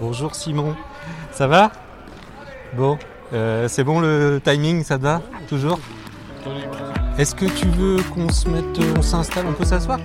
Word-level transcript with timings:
Bonjour 0.00 0.34
Simon, 0.34 0.76
ça 1.32 1.46
va? 1.46 1.72
Bon, 2.76 2.98
euh, 3.32 3.66
c'est 3.68 3.84
bon 3.84 4.00
le 4.00 4.40
timing, 4.44 4.84
ça 4.84 4.98
te 4.98 5.02
va? 5.02 5.22
Toujours? 5.48 5.78
Est-ce 7.18 7.34
que 7.34 7.46
tu 7.46 7.66
veux 7.68 8.02
qu'on 8.14 8.28
se 8.28 8.48
mette, 8.48 8.64
on 8.96 9.02
s'installe, 9.02 9.46
on 9.48 9.52
peut 9.52 9.64
s'asseoir 9.64 9.98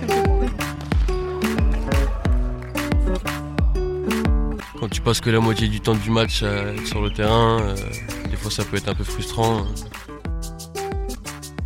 Quand 4.80 4.88
tu 4.88 5.00
passes 5.02 5.20
que 5.20 5.30
la 5.30 5.40
moitié 5.40 5.68
du 5.68 5.80
temps 5.80 5.94
du 5.94 6.10
match 6.10 6.42
être 6.42 6.86
sur 6.86 7.02
le 7.02 7.10
terrain, 7.10 7.60
euh, 7.60 7.74
des 8.30 8.36
fois 8.36 8.50
ça 8.50 8.64
peut 8.64 8.76
être 8.76 8.88
un 8.88 8.94
peu 8.94 9.04
frustrant. 9.04 9.66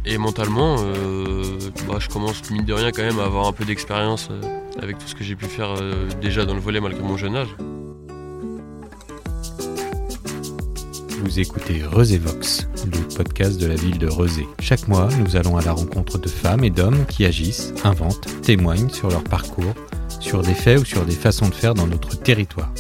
Et 0.08 0.18
mentalement, 0.18 0.77
euh, 0.79 1.58
bah, 1.88 1.96
je 1.98 2.08
commence 2.08 2.48
mine 2.50 2.64
de 2.64 2.72
rien 2.72 2.93
quand 2.93 3.02
même 3.02 3.18
à 3.18 3.24
avoir 3.24 3.48
un 3.48 3.52
peu 3.52 3.64
d'expérience 3.64 4.29
euh, 4.30 4.40
avec 4.80 4.98
tout 4.98 5.08
ce 5.08 5.16
que 5.16 5.24
j'ai 5.24 5.34
pu 5.34 5.46
faire 5.46 5.74
euh, 5.80 6.08
déjà 6.20 6.45
dans 6.45 6.54
le 6.54 6.61
volet 6.61 6.80
malgré 6.80 7.02
mon 7.02 7.16
jeune 7.16 7.34
âge. 7.34 7.48
Vous 11.19 11.41
écoutez 11.41 11.79
Vox, 11.79 12.69
le 12.84 13.16
podcast 13.16 13.61
de 13.61 13.66
la 13.66 13.75
ville 13.75 13.98
de 13.98 14.06
Rezé. 14.06 14.47
Chaque 14.61 14.87
mois, 14.88 15.09
nous 15.19 15.37
allons 15.37 15.56
à 15.56 15.62
la 15.62 15.73
rencontre 15.73 16.19
de 16.19 16.29
femmes 16.29 16.65
et 16.65 16.70
d'hommes 16.70 17.06
qui 17.06 17.25
agissent, 17.25 17.73
inventent, 17.84 18.27
témoignent 18.42 18.91
sur 18.91 19.09
leur 19.09 19.25
parcours, 19.25 19.75
sur 20.20 20.42
des 20.42 20.55
faits 20.55 20.80
ou 20.80 20.84
sur 20.84 21.05
des 21.05 21.15
façons 21.15 21.48
de 21.48 21.55
faire 21.55 21.75
dans 21.75 21.87
notre 21.87 22.16
territoire. 22.16 22.73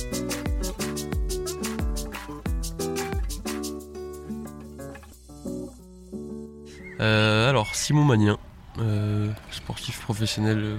Euh, 7.00 7.50
alors, 7.50 7.74
Simon 7.74 8.04
Magnien, 8.04 8.38
euh, 8.78 9.30
sportif 9.50 10.00
professionnel. 10.00 10.76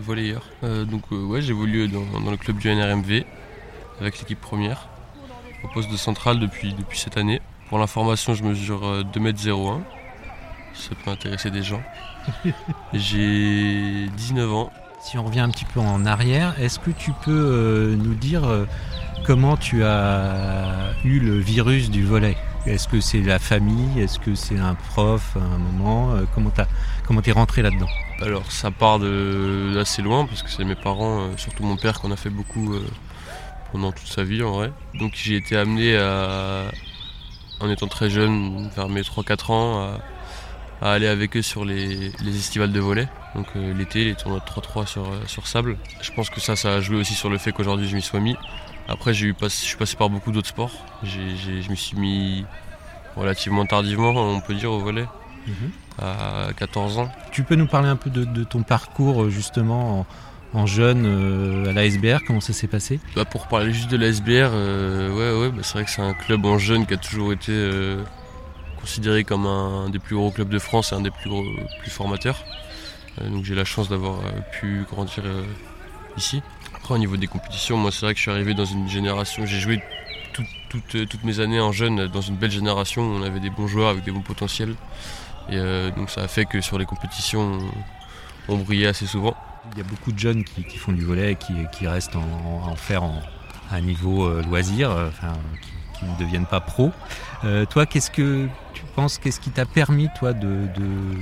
Euh, 0.63 0.85
donc, 0.85 1.03
euh, 1.11 1.25
ouais, 1.25 1.41
j'évolue 1.41 1.87
dans, 1.87 2.19
dans 2.19 2.31
le 2.31 2.37
club 2.37 2.57
du 2.57 2.69
NRMV 2.69 3.25
avec 3.99 4.19
l'équipe 4.19 4.39
première, 4.39 4.87
au 5.63 5.67
poste 5.67 5.91
de 5.91 5.97
centrale 5.97 6.39
depuis, 6.39 6.73
depuis 6.73 6.99
cette 6.99 7.17
année. 7.17 7.41
Pour 7.69 7.79
l'information, 7.79 8.33
je 8.33 8.43
mesure 8.43 8.85
euh, 8.85 9.03
2m01. 9.03 9.81
Ça 10.73 10.89
peut 11.03 11.11
intéresser 11.11 11.51
des 11.51 11.63
gens. 11.63 11.81
J'ai 12.93 14.07
19 14.15 14.53
ans. 14.53 14.71
Si 15.01 15.17
on 15.17 15.23
revient 15.23 15.39
un 15.41 15.49
petit 15.49 15.65
peu 15.65 15.79
en 15.79 16.05
arrière, 16.05 16.55
est-ce 16.59 16.79
que 16.79 16.91
tu 16.91 17.11
peux 17.23 17.31
euh, 17.31 17.95
nous 17.95 18.13
dire 18.15 18.43
euh, 18.45 18.65
comment 19.25 19.55
tu 19.57 19.83
as 19.83 20.91
eu 21.03 21.19
le 21.19 21.37
virus 21.39 21.89
du 21.89 22.03
volet? 22.05 22.35
Est-ce 22.65 22.87
que 22.89 22.99
c'est 22.99 23.21
la 23.21 23.39
famille? 23.39 23.99
Est-ce 24.01 24.19
que 24.19 24.35
c'est 24.35 24.57
un 24.59 24.75
prof 24.75 25.37
à 25.37 25.39
un 25.43 25.57
moment? 25.57 26.11
Euh, 26.13 26.23
Comment 26.35 26.49
t'as 26.49 26.65
comment 27.05 27.21
t'es 27.21 27.31
rentré 27.31 27.61
là-dedans? 27.61 27.87
Alors 28.21 28.51
ça 28.51 28.71
part 28.71 28.99
de 28.99 29.71
d'assez 29.73 30.01
loin 30.01 30.25
parce 30.25 30.43
que 30.43 30.49
c'est 30.49 30.65
mes 30.65 30.75
parents, 30.75 31.21
euh, 31.21 31.27
surtout 31.37 31.63
mon 31.63 31.77
père, 31.77 32.01
qu'on 32.01 32.11
a 32.11 32.17
fait 32.17 32.29
beaucoup 32.29 32.73
euh, 32.73 32.81
pendant 33.71 33.91
toute 33.91 34.07
sa 34.07 34.23
vie 34.23 34.43
en 34.43 34.51
vrai. 34.51 34.71
Donc 34.99 35.13
j'ai 35.15 35.35
été 35.35 35.55
amené 35.57 35.97
à, 35.97 36.63
en 37.59 37.69
étant 37.69 37.87
très 37.87 38.09
jeune, 38.09 38.69
vers 38.75 38.89
mes 38.89 39.01
3-4 39.01 39.51
ans, 39.51 39.79
à, 40.81 40.85
à 40.87 40.91
aller 40.93 41.07
avec 41.07 41.35
eux 41.37 41.41
sur 41.41 41.65
les, 41.65 42.11
les 42.23 42.35
estivales 42.37 42.71
de 42.71 42.79
volet. 42.79 43.07
Donc 43.35 43.47
euh, 43.55 43.73
l'été, 43.73 44.03
les 44.05 44.15
tournois 44.15 44.39
de 44.39 44.45
3-3 44.45 44.85
sur, 44.87 45.03
euh, 45.03 45.19
sur 45.27 45.47
sable. 45.47 45.77
Je 46.01 46.11
pense 46.11 46.29
que 46.29 46.39
ça, 46.39 46.55
ça 46.55 46.73
a 46.75 46.81
joué 46.81 46.97
aussi 46.97 47.13
sur 47.13 47.29
le 47.29 47.37
fait 47.37 47.51
qu'aujourd'hui 47.51 47.87
je 47.87 47.95
m'y 47.95 48.01
sois 48.01 48.19
mis. 48.19 48.35
Après 48.87 49.13
j'ai 49.13 49.27
eu 49.27 49.33
pas- 49.33 49.47
je 49.49 49.53
suis 49.55 49.75
passé 49.77 49.95
par 49.97 50.09
beaucoup 50.09 50.31
d'autres 50.31 50.47
sports. 50.47 50.71
Je 51.03 51.69
me 51.69 51.75
suis 51.75 51.97
mis 51.97 52.45
relativement 53.15 53.65
tardivement, 53.65 54.11
on 54.11 54.39
peut 54.41 54.53
dire, 54.53 54.71
au 54.71 54.79
volet, 54.79 55.05
à 55.99 56.49
14 56.55 56.99
ans. 56.99 57.09
Tu 57.31 57.43
peux 57.43 57.55
nous 57.55 57.65
parler 57.67 57.89
un 57.89 57.95
peu 57.95 58.09
de, 58.09 58.23
de 58.23 58.43
ton 58.43 58.61
parcours 58.63 59.23
euh, 59.23 59.29
justement 59.29 60.01
en, 60.01 60.05
en 60.57 60.65
jeune 60.65 61.03
euh, 61.05 61.69
à 61.69 61.73
la 61.73 61.85
SBR 61.85 62.19
Comment 62.25 62.41
ça 62.41 62.51
s'est 62.53 62.67
passé? 62.67 62.99
Bah, 63.15 63.25
pour 63.25 63.47
parler 63.47 63.71
juste 63.73 63.89
de 63.91 63.97
la 63.97 64.07
SBR, 64.07 64.49
euh, 64.53 65.09
ouais, 65.11 65.39
ouais, 65.47 65.51
bah, 65.55 65.61
c'est 65.63 65.73
vrai 65.73 65.85
que 65.85 65.91
c'est 65.91 66.01
un 66.01 66.13
club 66.13 66.45
en 66.45 66.57
jeune 66.57 66.85
qui 66.85 66.93
a 66.93 66.97
toujours 66.97 67.31
été 67.31 67.51
euh, 67.51 68.01
considéré 68.81 69.23
comme 69.23 69.45
un, 69.45 69.89
des 69.89 69.99
plus 69.99 70.15
gros 70.15 70.31
clubs 70.31 70.49
de 70.49 70.59
France 70.59 70.91
et 70.91 70.95
un 70.95 71.01
des 71.01 71.11
plus, 71.11 71.29
gros, 71.29 71.45
plus 71.81 71.91
formateurs. 71.91 72.43
Euh, 73.21 73.29
j'ai 73.43 73.55
la 73.55 73.65
chance 73.65 73.87
d'avoir 73.89 74.19
pu 74.51 74.83
grandir 74.89 75.23
ici. 76.17 76.41
Après 76.75 76.95
au 76.95 76.97
niveau 76.97 77.17
des 77.17 77.27
compétitions, 77.27 77.77
moi 77.77 77.91
c'est 77.91 78.05
vrai 78.05 78.13
que 78.13 78.17
je 78.17 78.23
suis 78.23 78.31
arrivé 78.31 78.53
dans 78.53 78.65
une 78.65 78.87
génération, 78.89 79.45
j'ai 79.45 79.59
joué 79.59 79.79
tout- 80.33 80.43
toutes- 80.69 81.23
mes 81.23 81.39
années 81.39 81.59
en 81.59 81.71
jeune 81.71 82.07
dans 82.07 82.21
une 82.21 82.35
belle 82.35 82.51
génération 82.51 83.01
où 83.01 83.15
on 83.15 83.23
avait 83.23 83.39
des 83.39 83.49
bons 83.49 83.67
joueurs 83.67 83.89
avec 83.89 84.03
des 84.03 84.11
bons 84.11 84.21
potentiels. 84.21 84.75
Et 85.49 85.57
donc 85.95 86.09
ça 86.09 86.21
a 86.23 86.27
fait 86.27 86.45
que 86.45 86.61
sur 86.61 86.77
les 86.77 86.85
compétitions, 86.85 87.59
on, 88.47 88.53
on 88.53 88.57
brillait 88.57 88.87
assez 88.87 89.05
souvent. 89.07 89.35
Il 89.73 89.77
y 89.77 89.81
a 89.81 89.83
beaucoup 89.83 90.11
de 90.11 90.19
jeunes 90.19 90.43
qui, 90.43 90.77
font 90.77 90.91
du 90.91 91.03
volet, 91.03 91.35
qui, 91.35 91.53
qui 91.71 91.87
restent 91.87 92.15
en, 92.15 92.69
en- 92.71 92.75
faire 92.75 93.03
en, 93.03 93.21
à 93.71 93.75
un 93.75 93.81
niveau 93.81 94.25
euh, 94.25 94.41
loisir, 94.43 94.91
euh, 94.91 95.09
enfin, 95.09 95.33
qui, 95.93 96.05
ne 96.05 96.17
deviennent 96.17 96.45
pas 96.45 96.59
pro. 96.59 96.91
Euh, 97.43 97.65
toi, 97.65 97.85
qu'est-ce 97.85 98.11
que 98.11 98.47
tu 98.73 98.83
penses, 98.95 99.17
qu'est-ce 99.17 99.39
qui 99.39 99.49
t'a 99.49 99.65
permis, 99.65 100.09
toi, 100.17 100.33
de, 100.33 100.67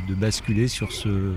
basculer 0.09 0.67
sur 0.67 0.91
ce, 0.91 1.33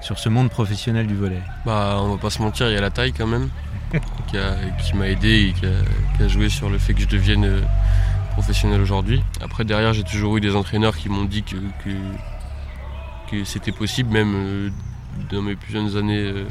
sur 0.00 0.18
ce 0.18 0.28
monde 0.28 0.50
professionnel 0.50 1.06
du 1.06 1.14
volet? 1.14 1.40
Bah, 1.66 1.98
on 2.00 2.14
va 2.14 2.18
pas 2.18 2.30
se 2.30 2.40
mentir, 2.42 2.68
il 2.68 2.74
y 2.74 2.76
a 2.76 2.80
la 2.80 2.90
taille 2.90 3.12
quand 3.12 3.26
même, 3.26 3.48
qui, 4.28 4.96
m'a 4.96 5.08
aidé 5.08 5.48
et 5.48 5.52
qui 5.52 5.66
a, 6.22 6.28
joué 6.28 6.48
sur 6.48 6.70
le 6.70 6.78
fait 6.78 6.94
que 6.94 7.00
je 7.00 7.08
devienne 7.08 7.62
professionnel 8.32 8.80
aujourd'hui. 8.80 9.22
Après, 9.42 9.64
derrière, 9.64 9.92
j'ai 9.92 10.04
toujours 10.04 10.36
eu 10.36 10.40
des 10.40 10.56
entraîneurs 10.56 10.96
qui 10.96 11.08
m'ont 11.08 11.24
dit 11.24 11.42
que, 11.42 11.56
que, 11.84 13.44
c'était 13.44 13.72
possible, 13.72 14.10
même 14.10 14.72
dans 15.30 15.42
mes 15.42 15.56
plus 15.56 15.72
jeunes 15.72 15.96
années, 15.96 16.22
euh, 16.22 16.46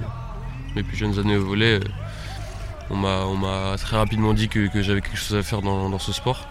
mes 0.76 0.84
plus 0.84 0.98
jeunes 0.98 1.20
années 1.20 1.38
au 1.38 1.46
volet. 1.46 1.80
euh, 1.80 3.24
on 3.26 3.36
m'a, 3.36 3.78
très 3.78 3.98
rapidement 3.98 4.34
dit 4.34 4.50
que, 4.50 4.70
j'avais 4.82 5.02
quelque 5.02 5.18
chose 5.18 5.38
à 5.38 5.44
faire 5.44 5.62
dans, 5.62 6.00
ce 6.00 6.12
sport. 6.12 6.48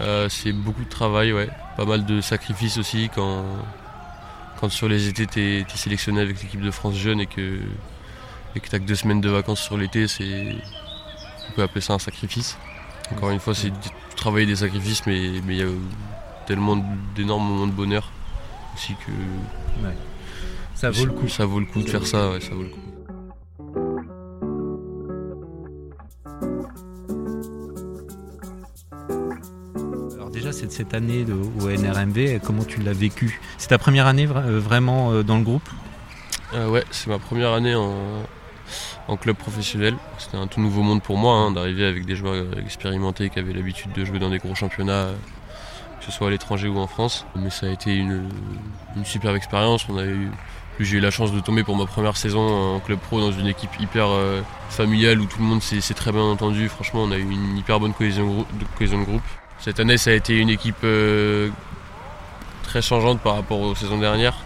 Euh, 0.00 0.28
c'est 0.28 0.52
beaucoup 0.52 0.84
de 0.84 0.88
travail, 0.88 1.32
ouais. 1.32 1.48
Pas 1.76 1.84
mal 1.84 2.04
de 2.04 2.20
sacrifices 2.20 2.78
aussi 2.78 3.10
quand, 3.14 3.44
quand 4.60 4.68
sur 4.68 4.88
les 4.88 5.08
étés 5.08 5.26
t'es, 5.26 5.64
t'es 5.68 5.76
sélectionné 5.76 6.20
avec 6.20 6.42
l'équipe 6.42 6.60
de 6.60 6.70
France 6.70 6.94
jeune 6.94 7.20
et 7.20 7.26
que, 7.26 7.60
et 8.54 8.60
que 8.60 8.68
t'as 8.68 8.78
que 8.78 8.84
deux 8.84 8.94
semaines 8.94 9.20
de 9.20 9.30
vacances 9.30 9.60
sur 9.60 9.76
l'été. 9.76 10.06
On 11.48 11.52
peut 11.52 11.62
appeler 11.62 11.80
ça 11.80 11.94
un 11.94 11.98
sacrifice. 11.98 12.56
Encore 13.12 13.30
une 13.30 13.40
fois, 13.40 13.54
c'est 13.54 13.72
travailler 14.16 14.46
des 14.46 14.56
sacrifices, 14.56 15.06
mais 15.06 15.40
mais 15.44 15.56
il 15.56 15.60
y 15.60 15.62
a 15.62 15.72
tellement 16.46 16.76
d'énormes 17.16 17.48
moments 17.48 17.66
de 17.66 17.72
bonheur 17.72 18.10
aussi 18.74 18.94
que. 18.94 19.12
Ça 20.80 20.90
vaut 20.90 21.04
le 21.04 21.12
coup. 21.12 21.28
Ça 21.28 21.44
vaut 21.44 21.60
le 21.60 21.66
coup 21.66 21.82
de 21.82 21.88
faire 21.88 22.06
ça, 22.06 22.30
ouais, 22.30 22.40
ça 22.40 22.54
vaut 22.54 22.62
le 22.62 22.68
coup. 22.70 22.80
Alors 30.14 30.30
déjà, 30.30 30.52
cette, 30.52 30.72
cette 30.72 30.94
année 30.94 31.24
de- 31.24 31.34
au 31.34 31.68
NRMV, 31.70 32.40
comment 32.44 32.64
tu 32.64 32.80
l'as 32.80 32.92
vécu? 32.92 33.40
C'est 33.58 33.68
ta 33.68 33.78
première 33.78 34.06
année 34.06 34.26
vra- 34.26 34.44
euh, 34.44 34.58
vraiment 34.60 35.12
euh, 35.12 35.22
dans 35.22 35.36
le 35.38 35.42
groupe? 35.44 35.68
Euh, 36.54 36.68
ouais, 36.68 36.84
c'est 36.90 37.08
ma 37.08 37.18
première 37.18 37.52
année 37.52 37.74
en, 37.74 37.94
en 39.08 39.16
club 39.16 39.36
professionnel. 39.36 39.94
C'était 40.18 40.36
un 40.36 40.46
tout 40.46 40.60
nouveau 40.60 40.82
monde 40.82 41.02
pour 41.02 41.16
moi, 41.16 41.34
hein, 41.36 41.52
d'arriver 41.52 41.86
avec 41.86 42.04
des 42.06 42.16
joueurs 42.16 42.44
expérimentés 42.58 43.30
qui 43.30 43.38
avaient 43.38 43.52
l'habitude 43.52 43.92
de 43.92 44.04
jouer 44.04 44.18
dans 44.18 44.30
des 44.30 44.38
gros 44.38 44.54
championnats, 44.54 45.08
que 46.00 46.04
ce 46.04 46.12
soit 46.12 46.28
à 46.28 46.30
l'étranger 46.30 46.68
ou 46.68 46.78
en 46.78 46.86
France. 46.86 47.24
Mais 47.36 47.50
ça 47.50 47.66
a 47.66 47.70
été 47.70 47.94
une, 47.96 48.28
une 48.96 49.04
superbe 49.04 49.36
expérience. 49.36 49.86
On 49.88 49.96
a 49.98 50.04
eu, 50.04 50.28
j'ai 50.78 50.96
eu 50.98 51.00
la 51.00 51.10
chance 51.10 51.32
de 51.32 51.40
tomber 51.40 51.64
pour 51.64 51.76
ma 51.76 51.86
première 51.86 52.16
saison 52.16 52.40
en 52.74 52.80
club 52.80 52.98
pro 52.98 53.20
dans 53.20 53.32
une 53.32 53.46
équipe 53.46 53.70
hyper 53.80 54.08
euh, 54.08 54.40
familiale 54.70 55.20
où 55.20 55.26
tout 55.26 55.38
le 55.38 55.44
monde 55.44 55.62
s'est 55.62 55.94
très 55.94 56.12
bien 56.12 56.22
entendu. 56.22 56.68
Franchement, 56.68 57.02
on 57.02 57.10
a 57.10 57.16
eu 57.16 57.30
une 57.30 57.58
hyper 57.58 57.80
bonne 57.80 57.92
cohésion, 57.92 58.46
cohésion 58.78 59.00
de 59.00 59.04
groupe. 59.04 59.22
Cette 59.58 59.80
année, 59.80 59.98
ça 59.98 60.10
a 60.10 60.14
été 60.14 60.36
une 60.38 60.48
équipe 60.48 60.82
euh, 60.84 61.50
très 62.62 62.80
changeante 62.80 63.20
par 63.20 63.34
rapport 63.34 63.60
aux 63.60 63.74
saisons 63.74 63.98
dernières. 63.98 64.38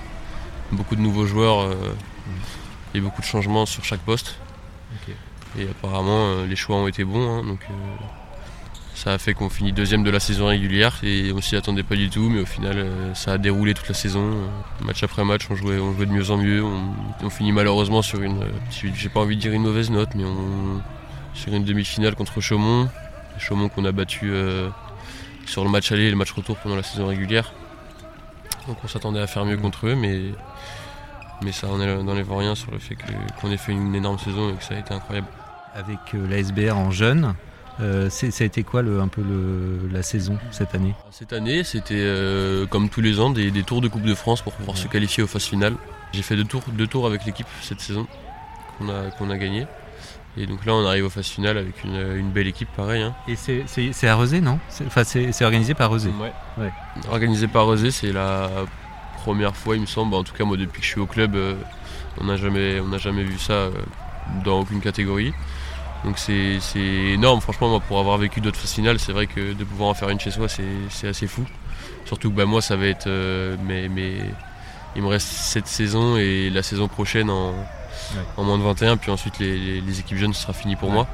Beaucoup 0.72 0.96
de 0.96 1.00
nouveaux 1.00 1.26
joueurs. 1.26 1.60
euh, 1.60 1.74
eu 2.94 3.00
beaucoup 3.00 3.20
de 3.20 3.26
changements 3.26 3.66
sur 3.66 3.84
chaque 3.84 4.00
poste. 4.00 4.38
Et 5.56 5.68
apparemment, 5.68 6.42
les 6.48 6.56
choix 6.56 6.76
ont 6.76 6.88
été 6.88 7.04
bons. 7.04 7.28
hein, 7.28 7.44
donc, 7.44 7.60
ça 8.94 9.12
a 9.12 9.18
fait 9.18 9.34
qu'on 9.34 9.48
finit 9.48 9.72
deuxième 9.72 10.04
de 10.04 10.10
la 10.10 10.20
saison 10.20 10.46
régulière. 10.46 10.98
Et 11.02 11.32
on 11.32 11.40
s'y 11.40 11.56
attendait 11.56 11.82
pas 11.82 11.96
du 11.96 12.10
tout. 12.10 12.28
Mais 12.28 12.40
au 12.40 12.46
final, 12.46 12.78
euh, 12.78 13.14
ça 13.14 13.32
a 13.32 13.38
déroulé 13.38 13.74
toute 13.74 13.88
la 13.88 13.94
saison. 13.94 14.22
Euh, 14.22 14.84
match 14.84 15.02
après 15.02 15.24
match, 15.24 15.42
on 15.50 15.56
jouait, 15.56 15.78
on 15.78 15.92
jouait 15.94 16.06
de 16.06 16.12
mieux 16.12 16.30
en 16.30 16.36
mieux. 16.36 16.62
On, 17.22 17.30
finit 17.30 17.52
malheureusement 17.52 18.02
sur 18.02 18.22
une. 18.22 18.42
euh, 18.42 18.90
j'ai 18.94 19.08
pas 19.08 19.20
envie 19.20 19.36
de 19.36 19.40
dire 19.40 19.52
une 19.52 19.62
mauvaise 19.62 19.90
note, 19.90 20.10
mais 20.14 20.24
on, 20.24 20.80
sur 21.34 21.52
une 21.52 21.64
demi-finale 21.64 22.14
contre 22.14 22.40
Chaumont. 22.40 22.88
Chaumont 23.38 23.68
qu'on 23.68 23.84
a 23.84 23.92
battu 23.92 24.32
sur 25.46 25.64
le 25.64 25.70
match 25.70 25.90
aller 25.92 26.04
et 26.04 26.10
le 26.10 26.16
match 26.16 26.30
retour 26.32 26.56
pendant 26.56 26.76
la 26.76 26.82
saison 26.82 27.06
régulière. 27.06 27.52
Donc 28.66 28.78
on 28.82 28.88
s'attendait 28.88 29.20
à 29.20 29.26
faire 29.26 29.44
mieux 29.44 29.56
contre 29.56 29.88
eux, 29.88 29.94
mais, 29.94 30.20
mais 31.42 31.52
ça 31.52 31.68
en 31.68 31.80
est 31.80 32.02
n'enlève 32.02 32.32
rien 32.32 32.54
sur 32.54 32.70
le 32.70 32.78
fait 32.78 32.96
qu'on 33.40 33.50
ait 33.50 33.56
fait 33.56 33.72
une 33.72 33.94
énorme 33.94 34.18
saison 34.18 34.50
et 34.50 34.54
que 34.54 34.64
ça 34.64 34.74
a 34.74 34.78
été 34.78 34.94
incroyable. 34.94 35.26
avec 35.74 35.98
euh, 36.14 36.28
la 36.28 36.38
SBR 36.38 36.76
en 36.76 36.90
jeune. 36.90 37.34
Euh, 37.80 38.08
ça 38.08 38.26
a 38.26 38.44
été 38.44 38.62
quoi 38.62 38.82
le, 38.82 39.00
un 39.00 39.08
peu 39.08 39.20
le- 39.22 39.88
la 39.92 40.02
saison 40.02 40.38
cette 40.52 40.74
année? 40.74 40.94
Cette 41.10 41.32
année, 41.32 41.64
c'était 41.64 41.94
euh, 41.96 42.66
comme 42.66 42.88
tous 42.88 43.00
les 43.00 43.18
ans 43.18 43.30
des, 43.30 43.50
des 43.50 43.62
tours 43.64 43.80
de 43.80 43.88
Coupe 43.88 44.04
de 44.04 44.14
France 44.14 44.42
pour 44.42 44.52
pouvoir 44.52 44.76
se 44.76 44.86
qualifier 44.86 45.22
aux 45.22 45.26
phases 45.26 45.44
finales. 45.44 45.74
J'ai 46.12 46.22
fait 46.22 46.36
deux 46.36 46.44
tours, 46.44 46.62
deux 46.72 46.86
tours 46.86 47.06
avec 47.06 47.24
l'équipe 47.24 47.48
cette 47.62 47.80
saison 47.80 48.06
qu'on 48.78 48.88
a, 48.88 49.10
qu'on 49.18 49.28
a 49.30 49.36
gagné. 49.36 49.66
Et 50.36 50.46
donc 50.46 50.64
là, 50.66 50.74
on 50.74 50.84
arrive 50.86 51.04
aux 51.06 51.10
phases 51.10 51.26
finales 51.26 51.58
avec 51.58 51.84
une, 51.84 52.30
belle 52.30 52.48
équipe, 52.48 52.68
pareil. 52.76 53.02
Hein. 53.02 53.14
Et 53.28 53.36
c'est 53.36 54.08
à 54.08 54.14
Rosé, 54.16 54.40
non? 54.40 54.58
Enfin, 54.86 55.04
c'est 55.04 55.44
organisé 55.44 55.74
par 55.74 55.90
Rosé. 55.90 56.10
Ouais. 56.58 56.72
Organisé 57.08 57.46
par 57.46 57.66
Rosé, 57.66 57.90
c'est 57.90 58.12
la 58.12 58.50
première 59.16 59.56
fois, 59.56 59.76
il 59.76 59.82
me 59.82 59.86
semble. 59.86 60.14
En 60.14 60.24
tout 60.24 60.34
cas, 60.34 60.44
moi, 60.44 60.56
depuis 60.56 60.80
que 60.80 60.86
je 60.86 60.90
suis 60.90 61.00
au 61.00 61.06
club, 61.06 61.36
euh, 61.36 61.54
on 62.20 62.24
n'a 62.24 62.36
jamais, 62.36 62.80
jamais 62.98 63.22
vu 63.22 63.38
ça 63.38 63.68
dans 64.44 64.60
aucune 64.60 64.80
catégorie. 64.80 65.32
Donc 66.04 66.18
c'est 66.18 66.60
énorme, 66.76 67.40
franchement, 67.40 67.68
moi, 67.70 67.80
pour 67.80 67.98
avoir 67.98 68.18
vécu 68.18 68.40
d'autres 68.40 68.58
finales, 68.58 68.98
c'est 68.98 69.12
vrai 69.12 69.26
que 69.26 69.54
de 69.54 69.64
pouvoir 69.64 69.88
en 69.88 69.94
faire 69.94 70.10
une 70.10 70.20
chez 70.20 70.30
soi, 70.30 70.48
c'est 70.48 71.08
assez 71.08 71.26
fou. 71.26 71.46
Surtout 72.04 72.30
que 72.30 72.36
bah, 72.36 72.44
moi, 72.44 72.60
ça 72.60 72.76
va 72.76 72.86
être. 72.86 73.06
Euh, 73.06 73.56
mais, 73.64 73.88
mais, 73.88 74.18
il 74.96 75.02
me 75.02 75.08
reste 75.08 75.26
cette 75.26 75.66
saison 75.66 76.16
et 76.16 76.50
la 76.50 76.62
saison 76.62 76.86
prochaine 76.86 77.28
en, 77.28 77.52
en 78.36 78.44
moins 78.44 78.58
de 78.58 78.62
21, 78.62 78.96
puis 78.96 79.10
ensuite 79.10 79.38
les, 79.40 80.00
équipes 80.00 80.18
jeunes, 80.18 80.32
ce 80.32 80.42
sera 80.42 80.52
fini 80.52 80.76
pour 80.76 80.90
moi. 80.90 81.08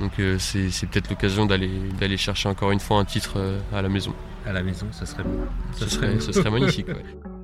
Donc 0.00 0.12
euh, 0.18 0.38
c'est 0.38 0.86
peut-être 0.86 1.08
l'occasion 1.08 1.46
d'aller 1.46 2.16
chercher 2.16 2.48
encore 2.48 2.72
une 2.72 2.80
fois 2.80 2.98
un 2.98 3.04
titre 3.04 3.34
euh, 3.36 3.60
à 3.72 3.82
la 3.82 3.88
maison. 3.88 4.12
À 4.44 4.52
la 4.52 4.62
maison, 4.62 4.86
ça 4.92 5.06
serait 5.06 5.24
Ça, 5.78 5.88
serait, 5.88 6.20
ce 6.20 6.32
serait 6.32 6.50
magnifique. 6.50 6.86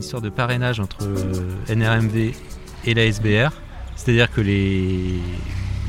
histoire 0.00 0.22
de 0.22 0.28
parrainage 0.28 0.80
entre 0.80 0.98
euh, 1.02 1.74
NRMV 1.74 2.32
et 2.86 2.94
la 2.94 3.04
SBR. 3.04 3.50
C'est-à-dire 3.96 4.30
que 4.30 4.40
les, 4.40 5.20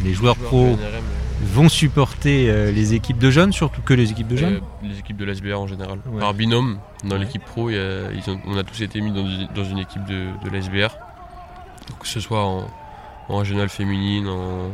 les 0.04 0.14
joueurs 0.14 0.36
pro 0.36 0.78
vont 1.44 1.70
supporter 1.70 2.50
euh, 2.50 2.72
les 2.72 2.94
équipes 2.94 3.18
de 3.18 3.32
jeunes, 3.32 3.52
surtout 3.52 3.82
que 3.82 3.94
les 3.94 4.12
équipes 4.12 4.28
de 4.28 4.38
jeunes 4.38 4.62
Les 4.84 5.00
équipes 5.00 5.18
de 5.18 5.26
l'SBR 5.26 5.60
en 5.60 5.68
général. 5.68 6.00
Par 6.20 6.34
binôme, 6.34 6.80
dans 7.04 7.18
l'équipe 7.18 7.44
pro, 7.44 7.70
on 7.70 8.58
a 8.58 8.64
tous 8.64 8.82
été 8.82 9.02
mis 9.02 9.12
dans, 9.12 9.64
une 9.64 9.80
équipe 9.80 10.06
de, 10.06 10.28
de 10.44 10.50
l'SBR. 10.56 10.96
Que 12.00 12.08
ce 12.08 12.20
soit 12.20 12.44
en, 12.44 12.68
régionale 13.30 13.70
féminine, 13.70 14.28
en 14.28 14.72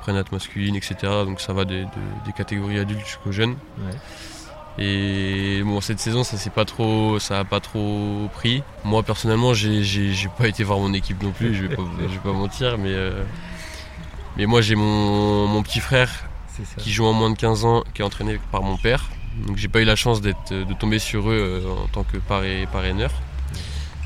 prénate 0.00 0.32
masculine, 0.32 0.76
etc. 0.76 0.96
Donc 1.24 1.40
ça 1.40 1.52
va 1.52 1.64
des, 1.64 1.86
catégories 2.36 2.78
adultes 2.78 3.04
jusqu'aux 3.04 3.32
jeunes. 3.32 3.56
Et 4.78 5.62
bon, 5.64 5.80
cette 5.80 5.98
saison, 5.98 6.22
ça 6.22 6.36
s'est 6.36 6.50
pas 6.50 6.64
trop, 6.64 7.18
ça 7.18 7.40
a 7.40 7.44
pas 7.44 7.58
trop 7.58 8.28
pris. 8.32 8.62
Moi 8.84 9.02
personnellement, 9.02 9.52
j'ai, 9.52 10.12
pas 10.38 10.46
été 10.46 10.62
voir 10.62 10.78
mon 10.78 10.94
équipe 10.94 11.22
non 11.22 11.32
plus. 11.32 11.54
Je 11.54 11.66
vais 11.66 11.74
pas, 11.74 11.82
vais 11.82 12.18
pas 12.22 12.32
mentir, 12.32 12.78
mais 12.78 12.92
euh, 12.92 13.24
mais 14.36 14.46
moi 14.46 14.60
j'ai 14.60 14.76
mon, 14.76 15.62
petit 15.62 15.80
frère 15.80 16.10
qui 16.76 16.92
joue 16.92 17.04
en 17.04 17.12
moins 17.12 17.30
de 17.30 17.36
15 17.36 17.64
ans, 17.64 17.82
qui 17.92 18.02
est 18.02 18.04
entraîné 18.04 18.38
par 18.52 18.62
mon 18.62 18.76
père. 18.76 19.10
Donc 19.46 19.56
j'ai 19.56 19.68
pas 19.68 19.80
eu 19.80 19.84
la 19.84 19.96
chance 19.96 20.20
de 20.20 20.32
tomber 20.74 20.98
sur 21.00 21.28
eux 21.28 21.62
euh, 21.64 21.84
en 21.84 21.86
tant 21.88 22.04
que 22.04 22.18
parraineur. 22.18 23.10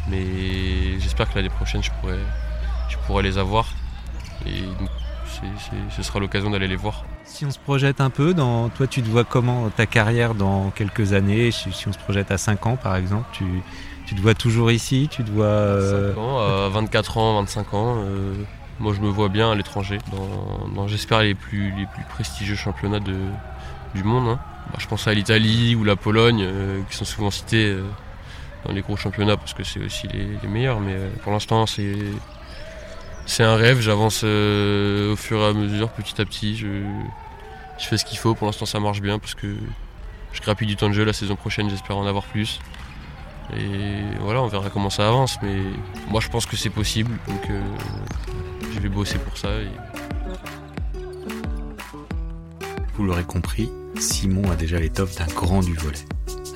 Mais 0.08 0.98
j'espère 1.00 1.30
que 1.30 1.36
l'année 1.36 1.50
prochaine 1.50 1.82
je 1.82 1.90
pourrai, 2.00 2.18
je 2.88 2.96
pourrai 3.06 3.22
les 3.22 3.36
avoir. 3.36 3.68
Et 4.46 4.62
donc 4.62 4.90
ce 5.90 6.02
sera 6.02 6.20
l'occasion 6.20 6.50
d'aller 6.50 6.68
les 6.68 6.76
voir. 6.76 7.04
Si 7.24 7.44
on 7.44 7.50
se 7.50 7.58
projette 7.58 8.00
un 8.00 8.10
peu, 8.10 8.34
dans, 8.34 8.68
toi 8.68 8.86
tu 8.86 9.02
te 9.02 9.08
vois 9.08 9.24
comment 9.24 9.68
ta 9.70 9.86
carrière 9.86 10.34
dans 10.34 10.70
quelques 10.70 11.12
années? 11.12 11.50
Si, 11.50 11.68
on 11.86 11.92
se 11.92 11.98
projette 11.98 12.30
à 12.30 12.38
5 12.38 12.66
ans 12.66 12.76
par 12.76 12.96
exemple, 12.96 13.26
tu, 13.32 13.44
te 14.14 14.20
vois 14.20 14.34
toujours 14.34 14.70
ici? 14.70 15.08
Tu 15.10 15.24
te 15.24 15.30
vois... 15.30 16.12
5 16.14 16.18
ans, 16.18 16.38
à 16.38 16.68
24 16.68 17.18
ans, 17.18 17.40
25 17.40 17.74
ans. 17.74 17.96
Euh, 17.98 18.34
moi, 18.82 18.92
je 18.94 19.00
me 19.00 19.08
vois 19.08 19.28
bien 19.28 19.52
à 19.52 19.54
l'étranger, 19.54 19.98
dans, 20.74 20.88
j'espère, 20.88 21.22
les 21.22 21.34
plus, 21.34 21.72
les 21.76 21.86
plus 21.86 22.02
prestigieux 22.08 22.56
championnats 22.56 22.98
du 22.98 24.02
monde. 24.02 24.28
Hein. 24.28 24.40
Bah, 24.72 24.78
je 24.78 24.86
pense 24.86 25.06
à 25.06 25.14
l'Italie 25.14 25.74
ou 25.74 25.84
la 25.84 25.96
Pologne, 25.96 26.42
euh, 26.42 26.82
qui 26.90 26.96
sont 26.96 27.04
souvent 27.04 27.30
cités 27.30 27.66
euh, 27.66 27.84
dans 28.64 28.72
les 28.72 28.80
gros 28.80 28.96
championnats 28.96 29.36
parce 29.36 29.54
que 29.54 29.64
c'est 29.64 29.84
aussi 29.84 30.08
les, 30.08 30.48
meilleurs. 30.48 30.80
Mais 30.80 30.94
euh, 30.94 31.10
pour 31.22 31.32
l'instant, 31.32 31.66
c'est, 31.66 31.94
c'est 33.26 33.42
un 33.42 33.56
rêve. 33.56 33.80
J'avance 33.80 34.24
au 34.24 35.16
fur 35.16 35.40
et 35.40 35.46
à 35.46 35.52
mesure, 35.52 35.90
petit 35.90 36.20
à 36.20 36.24
petit. 36.24 36.56
Je, 36.56 36.68
fais 37.78 37.96
ce 37.96 38.04
qu'il 38.04 38.18
faut. 38.18 38.34
Pour 38.34 38.46
l'instant, 38.46 38.66
ça 38.66 38.80
marche 38.80 39.00
bien 39.00 39.18
parce 39.18 39.34
que 39.34 39.56
je 40.32 40.40
grappille 40.40 40.68
du 40.68 40.76
temps 40.76 40.88
de 40.88 40.94
jeu. 40.94 41.04
La 41.04 41.12
saison 41.12 41.36
prochaine, 41.36 41.68
j'espère 41.70 41.96
en 41.96 42.06
avoir 42.06 42.24
plus. 42.24 42.60
Et 43.56 44.02
voilà, 44.20 44.42
on 44.42 44.46
verra 44.46 44.70
comment 44.70 44.90
ça 44.90 45.08
avance. 45.08 45.36
Mais 45.42 45.56
moi, 46.08 46.20
je 46.20 46.28
pense 46.28 46.46
que 46.46 46.56
c'est 46.56 46.70
possible. 46.70 47.10
Donc, 47.28 47.48
je 48.72 48.80
vais 48.80 48.88
bosser 48.88 49.18
pour 49.18 49.36
ça. 49.36 49.48
Vous 52.94 53.04
l'aurez 53.04 53.24
compris, 53.24 53.70
Simon 53.98 54.50
a 54.50 54.54
déjà 54.54 54.78
l'étoffe 54.78 55.16
d'un 55.16 55.26
grand 55.26 55.60
du 55.60 55.74
volet. 55.74 56.04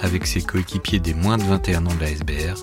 Avec 0.03 0.27
ses 0.27 0.43
coéquipiers 0.43 0.99
des 0.99 1.15
moins 1.15 1.39
de 1.39 1.43
21 1.45 1.87
ans 1.87 1.95
de 1.95 2.01
la 2.01 2.11
SBR, 2.11 2.57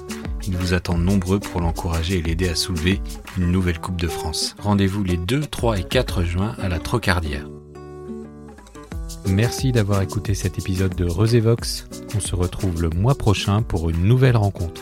il 0.47 0.57
vous 0.57 0.73
attend 0.73 0.97
nombreux 0.97 1.39
pour 1.39 1.61
l'encourager 1.61 2.17
et 2.17 2.21
l'aider 2.21 2.49
à 2.49 2.55
soulever 2.55 3.01
une 3.37 3.51
nouvelle 3.51 3.79
Coupe 3.79 3.99
de 3.99 4.07
France. 4.07 4.55
Rendez-vous 4.59 5.03
les 5.03 5.17
2, 5.17 5.41
3 5.41 5.79
et 5.79 5.83
4 5.83 6.23
juin 6.23 6.55
à 6.61 6.69
la 6.69 6.79
Trocardière. 6.79 7.47
Merci 9.27 9.71
d'avoir 9.71 10.01
écouté 10.01 10.33
cet 10.33 10.57
épisode 10.59 10.95
de 10.95 11.05
Resévox. 11.05 11.87
On 12.15 12.19
se 12.19 12.35
retrouve 12.35 12.81
le 12.81 12.89
mois 12.89 13.15
prochain 13.15 13.61
pour 13.61 13.89
une 13.89 14.03
nouvelle 14.03 14.37
rencontre. 14.37 14.81